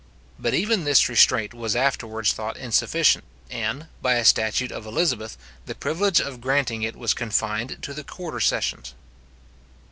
[0.39, 5.75] But even this restraint was afterwards thought insufficient, and, by a statute of Elizabeth, the
[5.75, 8.95] privilege of granting it was confined to the quarter sessions.